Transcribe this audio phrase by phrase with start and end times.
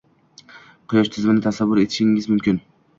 [0.93, 2.65] Quyosh tizimini tasavvur etishingiz mumkin: